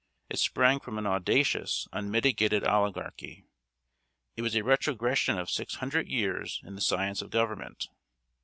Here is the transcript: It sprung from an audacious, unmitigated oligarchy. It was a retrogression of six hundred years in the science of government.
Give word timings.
It 0.31 0.39
sprung 0.39 0.79
from 0.79 0.97
an 0.97 1.05
audacious, 1.05 1.87
unmitigated 1.93 2.63
oligarchy. 2.67 3.45
It 4.35 4.41
was 4.41 4.55
a 4.55 4.63
retrogression 4.63 5.37
of 5.37 5.51
six 5.51 5.75
hundred 5.75 6.07
years 6.07 6.59
in 6.63 6.73
the 6.73 6.81
science 6.81 7.21
of 7.21 7.29
government. 7.29 7.87